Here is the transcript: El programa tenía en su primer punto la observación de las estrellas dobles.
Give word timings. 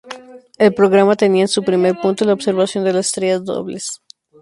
El 0.57 0.73
programa 0.73 1.15
tenía 1.15 1.43
en 1.43 1.47
su 1.47 1.61
primer 1.61 1.95
punto 2.01 2.25
la 2.25 2.33
observación 2.33 2.83
de 2.83 2.93
las 2.93 3.05
estrellas 3.05 3.45
dobles. 3.45 4.01